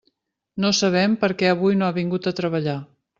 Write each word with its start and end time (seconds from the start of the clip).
No 0.63 0.69
sabem 0.77 1.13
per 1.25 1.29
què 1.41 1.51
avui 1.51 1.77
no 1.83 1.89
ha 1.89 1.95
vingut 1.99 2.31
a 2.33 2.37
treballar. 2.41 2.75